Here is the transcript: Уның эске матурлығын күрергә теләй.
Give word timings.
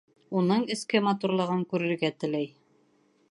Уның 0.39 0.63
эске 0.75 1.01
матурлығын 1.09 1.61
күрергә 1.75 2.13
теләй. 2.25 2.51